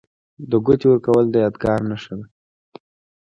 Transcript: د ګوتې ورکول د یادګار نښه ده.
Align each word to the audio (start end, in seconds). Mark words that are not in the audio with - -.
د 0.49 0.51
ګوتې 0.65 0.85
ورکول 0.89 1.25
د 1.29 1.35
یادګار 1.45 1.79
نښه 1.89 2.13
ده. 2.19 2.25